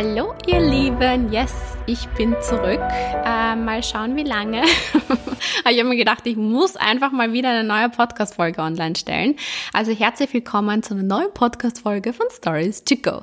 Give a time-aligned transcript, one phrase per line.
[0.00, 1.52] Hallo ihr Lieben, yes,
[1.86, 2.78] ich bin zurück.
[2.80, 4.62] Äh, mal schauen, wie lange.
[5.68, 9.34] ich habe mir gedacht, ich muss einfach mal wieder eine neue Podcast-Folge online stellen.
[9.72, 13.22] Also herzlich willkommen zu einer neuen Podcast-Folge von Stories to Go.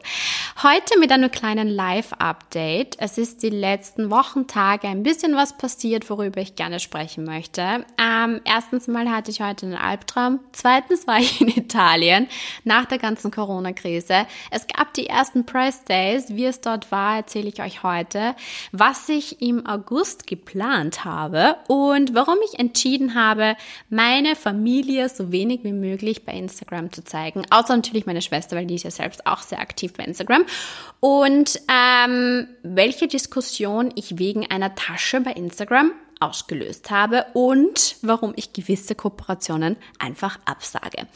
[0.61, 2.97] Heute mit einem kleinen Live-Update.
[2.99, 7.85] Es ist die letzten Wochentage ein bisschen was passiert, worüber ich gerne sprechen möchte.
[7.97, 10.41] Ähm, erstens mal hatte ich heute einen Albtraum.
[10.51, 12.27] Zweitens war ich in Italien
[12.65, 14.27] nach der ganzen Corona-Krise.
[14.51, 16.31] Es gab die ersten Press Days.
[16.31, 18.35] Es dort war, erzähle ich euch heute
[18.71, 23.55] was ich im August geplant habe und warum ich entschieden habe,
[23.89, 27.43] meine Familie so wenig wie möglich bei Instagram zu zeigen.
[27.49, 30.45] Außer natürlich meine Schwester, weil die ist ja selbst auch sehr aktiv bei Instagram.
[30.99, 38.53] Und ähm, welche Diskussion ich wegen einer Tasche bei Instagram ausgelöst habe und warum ich
[38.53, 41.07] gewisse Kooperationen einfach absage.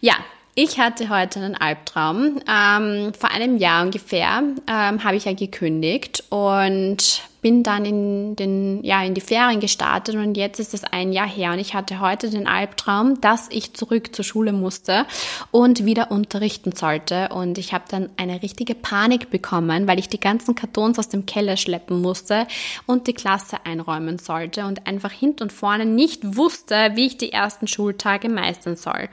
[0.00, 0.14] Ja,
[0.54, 2.40] ich hatte heute einen Albtraum.
[2.48, 8.84] Ähm, vor einem Jahr ungefähr ähm, habe ich ja gekündigt und bin dann in, den,
[8.84, 11.98] ja, in die Ferien gestartet und jetzt ist es ein Jahr her und ich hatte
[11.98, 15.06] heute den Albtraum, dass ich zurück zur Schule musste
[15.50, 20.20] und wieder unterrichten sollte und ich habe dann eine richtige Panik bekommen, weil ich die
[20.20, 22.46] ganzen Kartons aus dem Keller schleppen musste
[22.86, 27.32] und die Klasse einräumen sollte und einfach hinten und vorne nicht wusste, wie ich die
[27.32, 29.08] ersten Schultage meistern soll.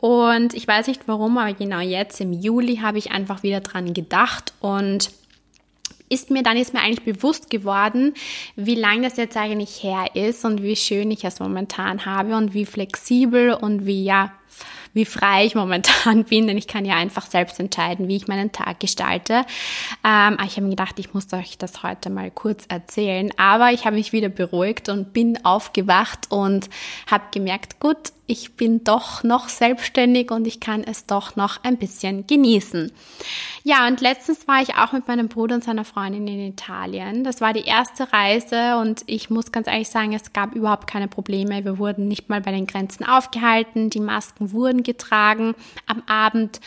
[0.00, 3.94] Und ich weiß nicht warum, aber genau jetzt im Juli habe ich einfach wieder dran
[3.94, 5.10] gedacht und
[6.10, 8.12] ist mir, dann ist mir eigentlich bewusst geworden,
[8.56, 12.52] wie lang das jetzt eigentlich her ist und wie schön ich es momentan habe und
[12.52, 14.32] wie flexibel und wie, ja,
[14.92, 18.52] wie frei ich momentan bin, denn ich kann ja einfach selbst entscheiden, wie ich meinen
[18.52, 19.44] Tag gestalte.
[20.04, 23.84] Ähm, ich habe mir gedacht, ich muss euch das heute mal kurz erzählen, aber ich
[23.84, 26.68] habe mich wieder beruhigt und bin aufgewacht und
[27.08, 31.78] habe gemerkt, gut, ich bin doch noch selbstständig und ich kann es doch noch ein
[31.78, 32.92] bisschen genießen.
[33.64, 37.24] Ja, und letztens war ich auch mit meinem Bruder und seiner Freundin in Italien.
[37.24, 41.08] Das war die erste Reise und ich muss ganz ehrlich sagen, es gab überhaupt keine
[41.08, 41.64] Probleme.
[41.64, 46.60] Wir wurden nicht mal bei den Grenzen aufgehalten, die Masken wurden getragen am Abend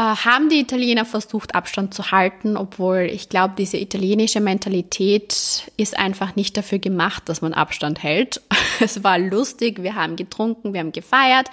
[0.00, 6.34] haben die Italiener versucht, Abstand zu halten, obwohl ich glaube, diese italienische Mentalität ist einfach
[6.34, 8.40] nicht dafür gemacht, dass man Abstand hält.
[8.80, 11.48] Es war lustig, wir haben getrunken, wir haben gefeiert.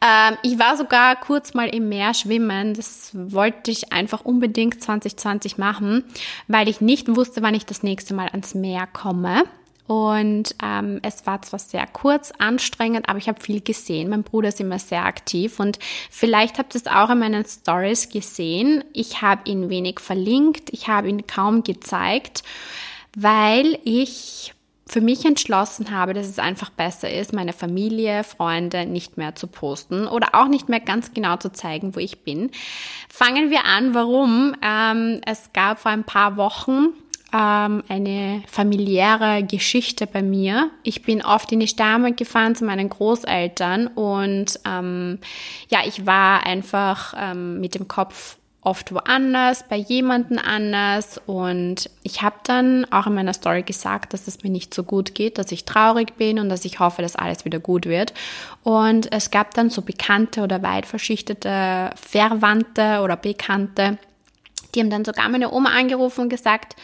[0.00, 2.74] Ähm, ich war sogar kurz mal im Meer schwimmen.
[2.74, 6.04] Das wollte ich einfach unbedingt 2020 machen,
[6.46, 9.42] weil ich nicht wusste, wann ich das nächste Mal ans Meer komme.
[9.86, 14.08] Und ähm, es war zwar sehr kurz, anstrengend, aber ich habe viel gesehen.
[14.08, 15.78] Mein Bruder ist immer sehr aktiv und
[16.10, 18.82] vielleicht habt ihr es auch in meinen Stories gesehen.
[18.92, 22.42] Ich habe ihn wenig verlinkt, ich habe ihn kaum gezeigt,
[23.14, 24.52] weil ich
[24.88, 29.48] für mich entschlossen habe, dass es einfach besser ist, meine Familie, Freunde nicht mehr zu
[29.48, 32.50] posten oder auch nicht mehr ganz genau zu zeigen, wo ich bin.
[33.08, 34.54] Fangen wir an, warum.
[34.62, 36.90] Ähm, es gab vor ein paar Wochen
[37.32, 40.70] ähm, eine familiäre Geschichte bei mir.
[40.82, 45.18] Ich bin oft in die Steiermark gefahren zu meinen Großeltern und ähm,
[45.68, 48.36] ja, ich war einfach ähm, mit dem Kopf
[48.66, 54.26] oft woanders, bei jemanden anders und ich habe dann auch in meiner Story gesagt, dass
[54.26, 57.14] es mir nicht so gut geht, dass ich traurig bin und dass ich hoffe, dass
[57.14, 58.12] alles wieder gut wird.
[58.64, 63.98] Und es gab dann so bekannte oder weit verschichtete Verwandte oder Bekannte,
[64.74, 66.76] die haben dann sogar meine Oma angerufen und gesagt,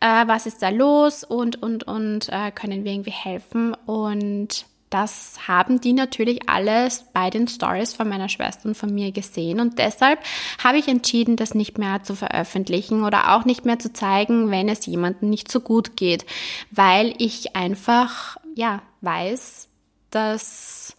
[0.00, 3.74] äh, was ist da los und, und, und äh, können wir irgendwie helfen.
[3.86, 9.10] Und das haben die natürlich alles bei den Stories von meiner Schwester und von mir
[9.10, 10.20] gesehen und deshalb
[10.62, 14.68] habe ich entschieden, das nicht mehr zu veröffentlichen oder auch nicht mehr zu zeigen, wenn
[14.68, 16.24] es jemandem nicht so gut geht,
[16.70, 19.68] weil ich einfach, ja, weiß,
[20.10, 20.95] dass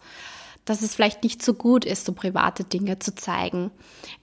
[0.68, 3.70] dass es vielleicht nicht so gut ist, so private Dinge zu zeigen.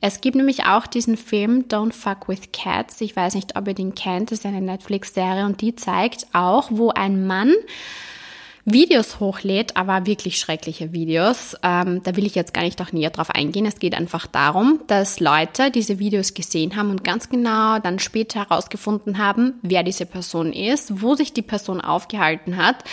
[0.01, 3.01] Es gibt nämlich auch diesen Film Don't Fuck with Cats.
[3.01, 4.31] Ich weiß nicht, ob ihr den kennt.
[4.31, 7.53] Das ist eine Netflix-Serie und die zeigt auch, wo ein Mann
[8.65, 11.55] Videos hochlädt, aber wirklich schreckliche Videos.
[11.61, 13.67] Ähm, da will ich jetzt gar nicht auch näher drauf eingehen.
[13.67, 18.39] Es geht einfach darum, dass Leute diese Videos gesehen haben und ganz genau dann später
[18.39, 22.83] herausgefunden haben, wer diese Person ist, wo sich die Person aufgehalten hat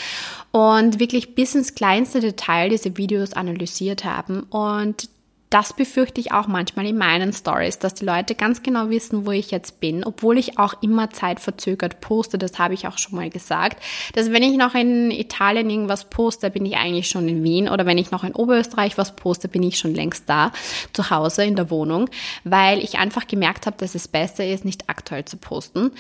[0.50, 4.42] und wirklich bis ins kleinste Detail diese Videos analysiert haben.
[4.50, 5.08] Und
[5.52, 9.32] das befürchte ich auch manchmal in meinen Stories, dass die Leute ganz genau wissen, wo
[9.32, 12.38] ich jetzt bin, obwohl ich auch immer zeitverzögert poste.
[12.38, 13.82] Das habe ich auch schon mal gesagt.
[14.14, 17.84] Dass wenn ich noch in Italien irgendwas poste, bin ich eigentlich schon in Wien oder
[17.84, 20.52] wenn ich noch in Oberösterreich was poste, bin ich schon längst da,
[20.94, 22.08] zu Hause in der Wohnung,
[22.44, 25.90] weil ich einfach gemerkt habe, dass es besser ist, nicht aktuell zu posten,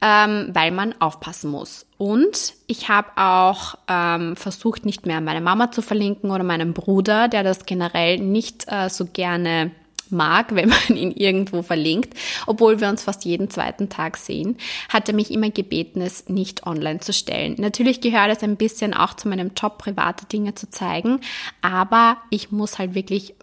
[0.00, 1.84] ähm, weil man aufpassen muss.
[2.00, 7.28] Und ich habe auch ähm, versucht, nicht mehr meine Mama zu verlinken oder meinen Bruder,
[7.28, 9.70] der das generell nicht äh, so gerne
[10.08, 12.14] mag, wenn man ihn irgendwo verlinkt,
[12.46, 14.56] obwohl wir uns fast jeden zweiten Tag sehen,
[14.88, 17.56] hat er mich immer gebeten, es nicht online zu stellen.
[17.58, 21.20] Natürlich gehört es ein bisschen auch zu meinem Job, private Dinge zu zeigen,
[21.60, 23.34] aber ich muss halt wirklich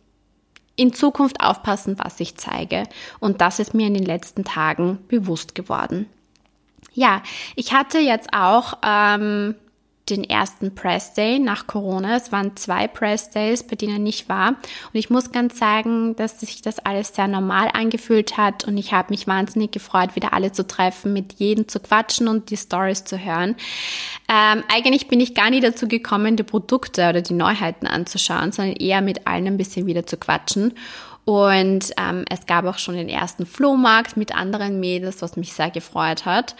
[0.75, 2.85] in Zukunft aufpassen, was ich zeige.
[3.19, 6.07] Und das ist mir in den letzten Tagen bewusst geworden.
[6.97, 7.21] Ja,
[7.55, 9.53] ich hatte jetzt auch ähm,
[10.09, 12.15] den ersten Press Day nach Corona.
[12.15, 14.49] Es waren zwei Press Days, bei denen ich war.
[14.49, 18.63] Und ich muss ganz sagen, dass sich das alles sehr normal angefühlt hat.
[18.63, 22.49] Und ich habe mich wahnsinnig gefreut, wieder alle zu treffen, mit jedem zu quatschen und
[22.49, 23.55] die Stories zu hören.
[24.27, 28.75] Ähm, eigentlich bin ich gar nie dazu gekommen, die Produkte oder die Neuheiten anzuschauen, sondern
[28.75, 30.73] eher mit allen ein bisschen wieder zu quatschen.
[31.27, 35.69] Und ähm, es gab auch schon den ersten Flohmarkt mit anderen Mädels, was mich sehr
[35.69, 36.55] gefreut hat.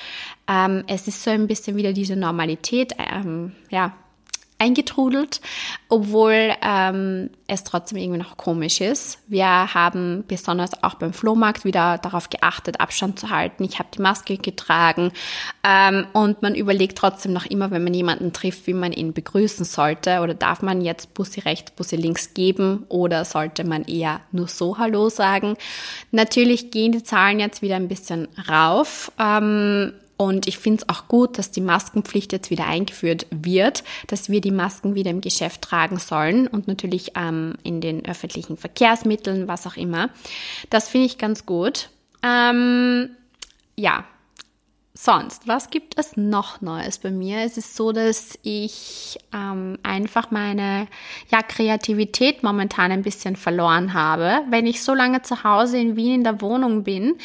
[0.45, 3.93] Ähm, es ist so ein bisschen wieder diese Normalität, ähm, ja,
[4.59, 5.39] eingetrudelt,
[5.87, 9.19] obwohl ähm, es trotzdem irgendwie noch komisch ist.
[9.27, 13.63] Wir haben besonders auch beim Flohmarkt wieder darauf geachtet, Abstand zu halten.
[13.63, 15.11] Ich habe die Maske getragen
[15.63, 19.65] ähm, und man überlegt trotzdem noch immer, wenn man jemanden trifft, wie man ihn begrüßen
[19.65, 24.47] sollte oder darf man jetzt Bussi rechts, Bussi links geben oder sollte man eher nur
[24.47, 25.55] so Hallo sagen.
[26.11, 29.11] Natürlich gehen die Zahlen jetzt wieder ein bisschen rauf.
[29.19, 34.29] Ähm, und ich finde es auch gut, dass die Maskenpflicht jetzt wieder eingeführt wird, dass
[34.29, 39.47] wir die Masken wieder im Geschäft tragen sollen und natürlich ähm, in den öffentlichen Verkehrsmitteln,
[39.47, 40.09] was auch immer.
[40.71, 41.89] Das finde ich ganz gut.
[42.23, 43.09] Ähm,
[43.75, 44.05] ja,
[44.97, 47.39] sonst, was gibt es noch Neues bei mir?
[47.39, 50.87] Es ist so, dass ich ähm, einfach meine
[51.29, 54.41] ja, Kreativität momentan ein bisschen verloren habe.
[54.49, 57.15] Wenn ich so lange zu Hause in Wien in der Wohnung bin,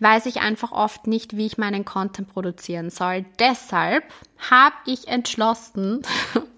[0.00, 3.24] weiß ich einfach oft nicht, wie ich meinen Content produzieren soll.
[3.38, 4.04] Deshalb
[4.50, 6.02] habe ich entschlossen,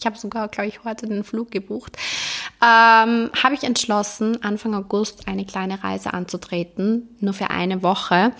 [0.00, 1.98] ich habe sogar, glaube ich, heute den Flug gebucht,
[2.62, 8.32] ähm, habe ich entschlossen, Anfang August eine kleine Reise anzutreten, nur für eine Woche.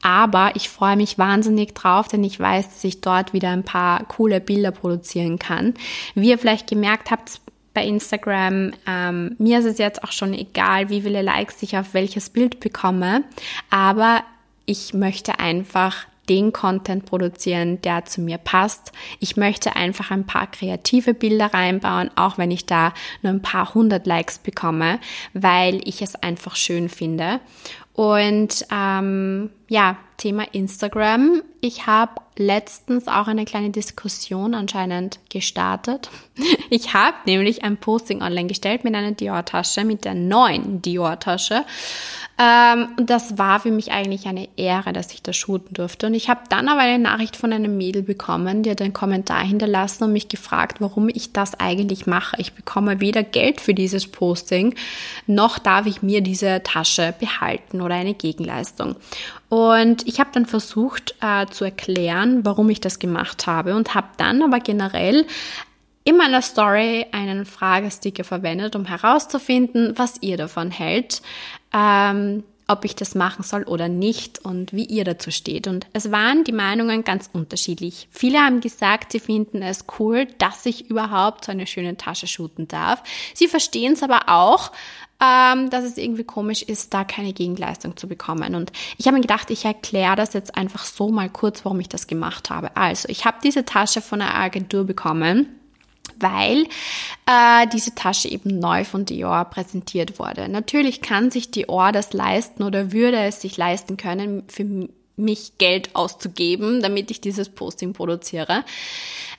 [0.00, 4.04] Aber ich freue mich wahnsinnig drauf, denn ich weiß, dass ich dort wieder ein paar
[4.04, 5.74] coole Bilder produzieren kann.
[6.14, 7.40] Wie ihr vielleicht gemerkt habt,
[7.74, 8.72] bei Instagram.
[8.86, 12.60] Ähm, mir ist es jetzt auch schon egal, wie viele Likes ich auf welches Bild
[12.60, 13.24] bekomme,
[13.70, 14.22] aber
[14.66, 18.92] ich möchte einfach den Content produzieren, der zu mir passt.
[19.18, 23.74] Ich möchte einfach ein paar kreative Bilder reinbauen, auch wenn ich da nur ein paar
[23.74, 25.00] hundert Likes bekomme,
[25.34, 27.40] weil ich es einfach schön finde.
[27.94, 31.42] Und ähm, ja, Thema Instagram.
[31.60, 36.10] Ich habe letztens auch eine kleine Diskussion anscheinend gestartet.
[36.70, 41.66] Ich habe nämlich ein Posting online gestellt mit einer Dior-Tasche, mit der neuen Dior-Tasche.
[42.42, 46.08] Ähm, und das war für mich eigentlich eine Ehre, dass ich das shooten durfte.
[46.08, 49.44] Und ich habe dann aber eine Nachricht von einem Mädel bekommen, die hat einen Kommentar
[49.44, 52.36] hinterlassen und mich gefragt, warum ich das eigentlich mache.
[52.40, 54.74] Ich bekomme weder Geld für dieses Posting,
[55.28, 58.96] noch darf ich mir diese Tasche behalten oder eine Gegenleistung.
[59.48, 64.08] Und ich habe dann versucht äh, zu erklären, warum ich das gemacht habe und habe
[64.16, 65.26] dann aber generell
[66.04, 71.22] in meiner Story einen Fragesticker verwendet, um herauszufinden, was ihr davon hält,
[71.72, 75.66] ähm, ob ich das machen soll oder nicht und wie ihr dazu steht.
[75.66, 78.08] Und es waren die Meinungen ganz unterschiedlich.
[78.10, 82.68] Viele haben gesagt, sie finden es cool, dass ich überhaupt so eine schöne Tasche shooten
[82.68, 83.02] darf.
[83.34, 84.72] Sie verstehen es aber auch,
[85.22, 88.54] ähm, dass es irgendwie komisch ist, da keine Gegenleistung zu bekommen.
[88.54, 91.88] Und ich habe mir gedacht, ich erkläre das jetzt einfach so mal kurz, warum ich
[91.88, 92.76] das gemacht habe.
[92.76, 95.48] Also, ich habe diese Tasche von einer Agentur bekommen
[96.20, 96.66] weil
[97.26, 100.48] äh, diese Tasche eben neu von Dior präsentiert wurde.
[100.48, 105.94] Natürlich kann sich Dior das leisten oder würde es sich leisten können, für mich Geld
[105.94, 108.64] auszugeben, damit ich dieses Posting produziere.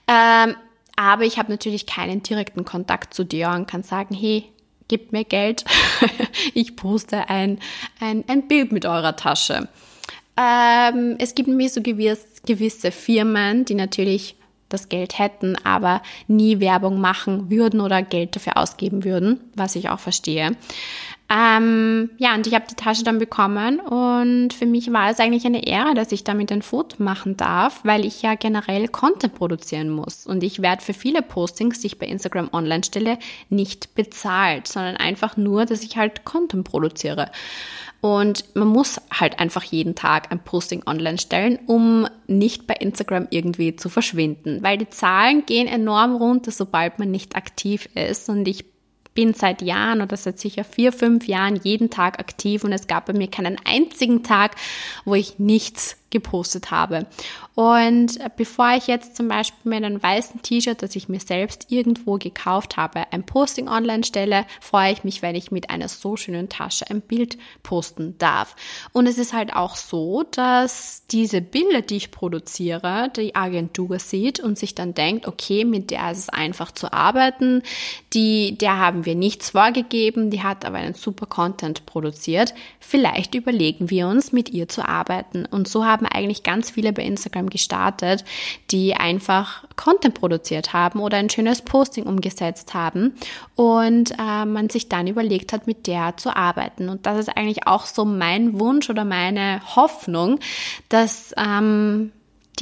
[0.08, 0.56] Ähm,
[0.96, 4.46] aber ich habe natürlich keinen direkten Kontakt zu Dior und kann sagen, hey,
[4.88, 5.66] gebt mir Geld,
[6.54, 7.60] ich poste ein,
[8.00, 9.68] ein, ein Bild mit eurer Tasche.
[10.38, 14.36] Ähm, es gibt nämlich so gewiss, gewisse Firmen, die natürlich
[14.74, 19.90] das Geld hätten, aber nie Werbung machen würden oder Geld dafür ausgeben würden, was ich
[19.90, 20.58] auch verstehe.
[21.30, 25.46] Ähm, ja, und ich habe die Tasche dann bekommen und für mich war es eigentlich
[25.46, 29.90] eine Ehre, dass ich damit ein Foto machen darf, weil ich ja generell Content produzieren
[29.90, 30.28] muss.
[30.28, 33.18] Und ich werde für viele Postings, die ich bei Instagram online stelle,
[33.50, 37.32] nicht bezahlt, sondern einfach nur, dass ich halt Content produziere.
[38.04, 43.28] Und man muss halt einfach jeden Tag ein Posting online stellen, um nicht bei Instagram
[43.30, 48.28] irgendwie zu verschwinden, weil die Zahlen gehen enorm runter, sobald man nicht aktiv ist.
[48.28, 48.66] Und ich
[49.14, 53.06] bin seit Jahren oder seit sicher vier, fünf Jahren jeden Tag aktiv und es gab
[53.06, 54.58] bei mir keinen einzigen Tag,
[55.06, 57.06] wo ich nichts gepostet habe.
[57.56, 62.18] Und bevor ich jetzt zum Beispiel mit einem weißen T-Shirt, das ich mir selbst irgendwo
[62.18, 66.50] gekauft habe, ein Posting online stelle, freue ich mich, wenn ich mit einer so schönen
[66.50, 68.56] Tasche ein Bild posten darf.
[68.92, 74.40] Und es ist halt auch so, dass diese Bilder, die ich produziere, die Agentur sieht
[74.40, 77.62] und sich dann denkt, okay, mit der ist es einfach zu arbeiten,
[78.14, 82.56] die, der haben wir nichts vorgegeben, die hat aber einen super Content produziert.
[82.80, 85.46] Vielleicht überlegen wir uns, mit ihr zu arbeiten.
[85.46, 88.24] Und so haben eigentlich ganz viele bei Instagram gestartet,
[88.72, 93.14] die einfach Content produziert haben oder ein schönes Posting umgesetzt haben
[93.56, 96.90] und äh, man sich dann überlegt hat, mit der zu arbeiten.
[96.90, 100.40] Und das ist eigentlich auch so mein Wunsch oder meine Hoffnung,
[100.90, 102.12] dass ähm,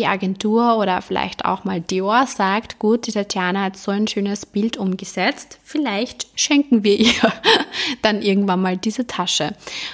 [0.01, 4.47] die Agentur oder vielleicht auch mal Dior sagt, gut, die Tatjana hat so ein schönes
[4.47, 7.13] Bild umgesetzt, vielleicht schenken wir ihr
[8.01, 9.53] dann irgendwann mal diese Tasche.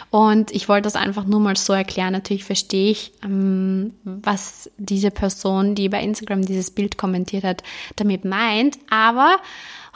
[0.10, 2.14] Und ich wollte das einfach nur mal so erklären.
[2.14, 7.64] Natürlich verstehe ich, ähm, was diese Person, die bei Instagram dieses Bild kommentiert hat,
[7.98, 8.80] damit meint.
[8.90, 9.36] Aber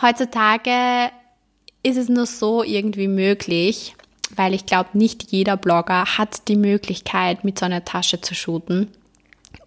[0.01, 1.09] heutzutage
[1.83, 3.95] ist es nur so irgendwie möglich,
[4.35, 8.89] weil ich glaube, nicht jeder Blogger hat die Möglichkeit, mit so einer Tasche zu shooten.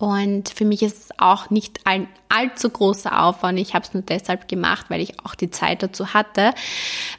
[0.05, 3.59] Und für mich ist es auch nicht ein allzu großer Aufwand.
[3.59, 6.53] Ich habe es nur deshalb gemacht, weil ich auch die Zeit dazu hatte.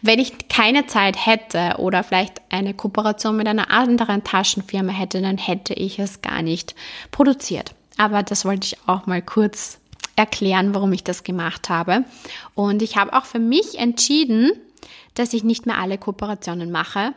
[0.04, 5.40] Wenn ich keine Zeit hätte oder vielleicht eine Kooperation mit einer anderen Taschenfirma hätte, dann
[5.40, 6.76] hätte ich es gar nicht
[7.10, 7.72] produziert.
[7.98, 9.80] Aber das wollte ich auch mal kurz
[10.16, 12.04] erklären, warum ich das gemacht habe.
[12.54, 14.52] Und ich habe auch für mich entschieden,
[15.16, 17.14] dass ich nicht mehr alle Kooperationen mache.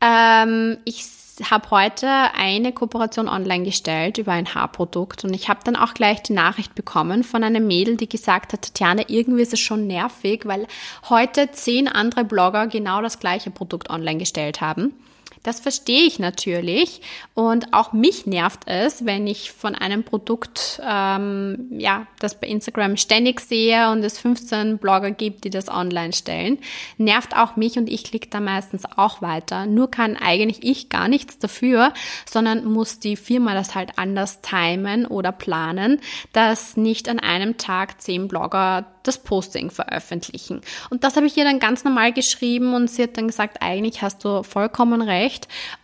[0.00, 1.04] Ähm, ich
[1.42, 6.22] habe heute eine Kooperation online gestellt über ein Haarprodukt und ich habe dann auch gleich
[6.22, 10.42] die Nachricht bekommen von einem Mädel, die gesagt hat, Tatjana, irgendwie ist es schon nervig,
[10.44, 10.66] weil
[11.08, 14.94] heute zehn andere Blogger genau das gleiche Produkt online gestellt haben.
[15.44, 17.02] Das verstehe ich natürlich
[17.34, 22.96] und auch mich nervt es, wenn ich von einem Produkt, ähm, ja, das bei Instagram
[22.96, 26.58] ständig sehe und es 15 Blogger gibt, die das online stellen.
[26.96, 29.66] Nervt auch mich und ich klicke da meistens auch weiter.
[29.66, 31.92] Nur kann eigentlich ich gar nichts dafür,
[32.24, 36.00] sondern muss die Firma das halt anders timen oder planen,
[36.32, 40.62] dass nicht an einem Tag zehn Blogger das Posting veröffentlichen.
[40.90, 44.02] Und das habe ich ihr dann ganz normal geschrieben und sie hat dann gesagt, eigentlich
[44.02, 45.33] hast du vollkommen recht.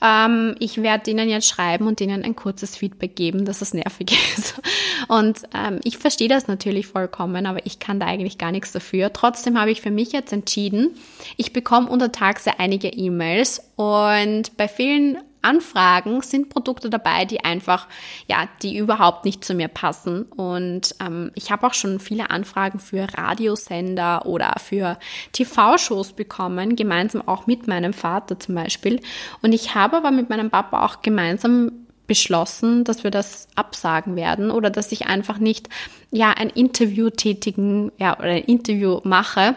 [0.02, 4.12] Ähm, ich werde ihnen jetzt schreiben und ihnen ein kurzes Feedback geben, dass es nervig
[4.36, 4.60] ist.
[5.08, 9.12] Und ähm, ich verstehe das natürlich vollkommen, aber ich kann da eigentlich gar nichts dafür.
[9.12, 10.90] Trotzdem habe ich für mich jetzt entschieden,
[11.36, 17.86] ich bekomme untertags einige E-Mails und bei vielen Anfragen sind Produkte dabei, die einfach,
[18.28, 20.22] ja, die überhaupt nicht zu mir passen.
[20.22, 24.98] Und ähm, ich habe auch schon viele Anfragen für Radiosender oder für
[25.32, 29.00] TV-Shows bekommen, gemeinsam auch mit meinem Vater zum Beispiel.
[29.42, 31.72] Und ich habe aber mit meinem Papa auch gemeinsam
[32.06, 35.68] beschlossen, dass wir das absagen werden oder dass ich einfach nicht
[36.10, 39.54] ja ein Interview tätigen ja oder ein Interview mache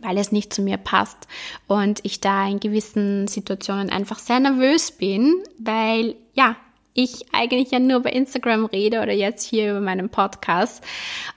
[0.00, 1.28] weil es nicht zu mir passt
[1.66, 6.56] und ich da in gewissen Situationen einfach sehr nervös bin, weil ja,
[6.94, 10.84] ich eigentlich ja nur bei Instagram rede oder jetzt hier über meinen Podcast.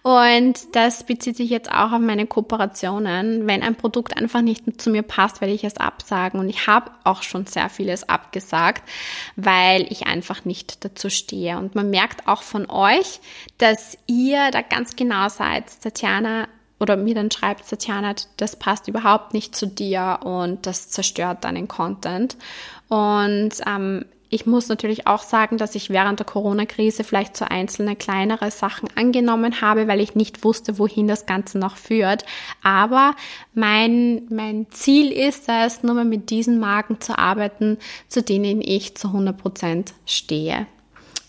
[0.03, 3.47] Und das bezieht sich jetzt auch auf meine Kooperationen.
[3.47, 6.39] Wenn ein Produkt einfach nicht zu mir passt, werde ich es absagen.
[6.39, 8.83] Und ich habe auch schon sehr vieles abgesagt,
[9.38, 11.57] weil ich einfach nicht dazu stehe.
[11.57, 13.21] Und man merkt auch von euch,
[13.57, 15.65] dass ihr da ganz genau seid.
[15.81, 21.44] Tatjana, oder mir dann schreibt, Tatjana, das passt überhaupt nicht zu dir und das zerstört
[21.44, 22.36] deinen Content.
[22.89, 27.96] Und ähm, ich muss natürlich auch sagen, dass ich während der Corona-Krise vielleicht so einzelne
[27.96, 32.25] kleinere Sachen angenommen habe, weil ich nicht wusste, wohin das Ganze noch führt.
[32.62, 33.15] Aber
[33.53, 37.77] mein, mein Ziel ist es, nur mal mit diesen Marken zu arbeiten,
[38.10, 40.67] zu denen ich zu 100 Prozent stehe.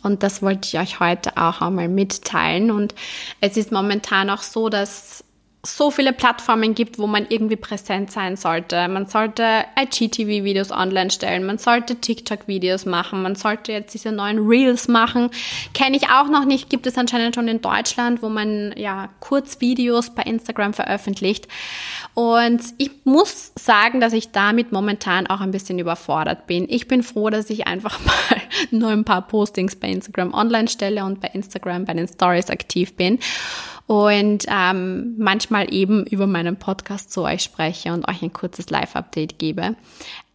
[0.02, 2.70] Und das wollte ich euch heute auch einmal mitteilen.
[2.70, 2.94] Und
[3.40, 5.24] es ist momentan auch so, dass
[5.66, 8.88] so viele Plattformen gibt, wo man irgendwie präsent sein sollte.
[8.88, 14.88] Man sollte IGTV-Videos online stellen, man sollte TikTok-Videos machen, man sollte jetzt diese neuen Reels
[14.88, 15.30] machen.
[15.74, 20.14] Kenne ich auch noch nicht, gibt es anscheinend schon in Deutschland, wo man ja Kurzvideos
[20.14, 21.48] bei Instagram veröffentlicht.
[22.14, 26.66] Und ich muss sagen, dass ich damit momentan auch ein bisschen überfordert bin.
[26.68, 31.04] Ich bin froh, dass ich einfach mal nur ein paar Postings bei Instagram online stelle
[31.04, 33.18] und bei Instagram bei den Stories aktiv bin
[33.86, 39.38] und ähm, manchmal eben über meinen Podcast zu euch spreche und euch ein kurzes Live-Update
[39.38, 39.76] gebe.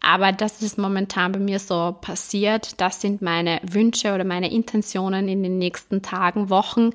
[0.01, 2.81] Aber das ist momentan bei mir so passiert.
[2.81, 6.91] Das sind meine Wünsche oder meine Intentionen in den nächsten Tagen, Wochen.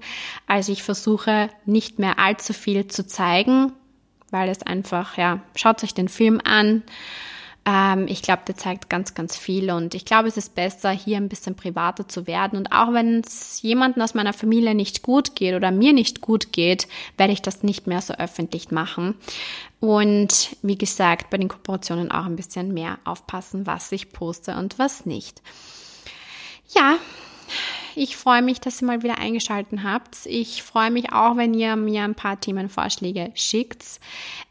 [0.47, 3.73] Also ich versuche nicht mehr allzu viel zu zeigen,
[4.31, 6.83] weil es einfach, ja, schaut euch den Film an.
[7.67, 11.17] Ähm, ich glaube, der zeigt ganz, ganz viel und ich glaube, es ist besser, hier
[11.17, 12.57] ein bisschen privater zu werden.
[12.57, 16.53] Und auch wenn es jemanden aus meiner Familie nicht gut geht oder mir nicht gut
[16.53, 16.87] geht,
[17.19, 19.17] werde ich das nicht mehr so öffentlich machen.
[19.81, 24.79] Und wie gesagt, bei den Kooperationen auch ein bisschen mehr aufpassen, was ich poste und
[24.79, 25.43] was nicht.
[26.69, 26.99] Ja,
[27.95, 30.27] ich freue mich, dass ihr mal wieder eingeschaltet habt.
[30.27, 34.01] Ich freue mich auch, wenn ihr mir ein paar Themenvorschläge schickt.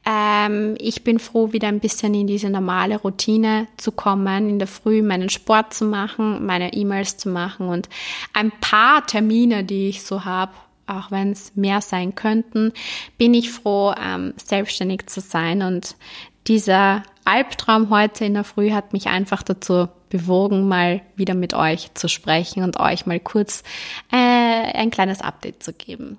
[0.06, 4.68] Ähm, ich bin froh, wieder ein bisschen in diese normale Routine zu kommen, in der
[4.68, 7.90] Früh meinen Sport zu machen, meine E-Mails zu machen und
[8.34, 10.54] ein paar Termine, die ich so habe,
[10.88, 12.74] auch wenn es mehr sein könnten,
[13.18, 15.62] bin ich froh, ähm, selbstständig zu sein.
[15.62, 15.96] Und
[16.48, 21.94] dieser Albtraum heute in der Früh hat mich einfach dazu bewogen, mal wieder mit euch
[21.94, 23.64] zu sprechen und euch mal kurz
[24.12, 26.18] äh, ein kleines Update zu geben.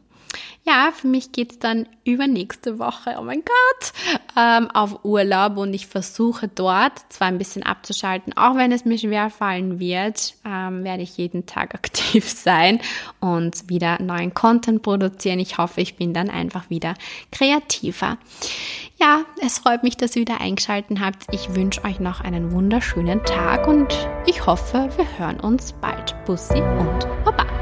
[0.65, 3.93] Ja, für mich geht's dann übernächste Woche, oh mein Gott,
[4.37, 8.99] ähm, auf Urlaub und ich versuche dort zwar ein bisschen abzuschalten, auch wenn es mir
[8.99, 12.81] schwer fallen wird, ähm, werde ich jeden Tag aktiv sein
[13.21, 15.39] und wieder neuen Content produzieren.
[15.39, 16.95] Ich hoffe, ich bin dann einfach wieder
[17.31, 18.19] kreativer.
[18.99, 21.27] Ja, es freut mich, dass ihr wieder eingeschaltet habt.
[21.31, 23.95] Ich wünsche euch noch einen wunderschönen Tag und
[24.27, 26.17] ich hoffe, wir hören uns bald.
[26.25, 27.56] Bussi und Baba.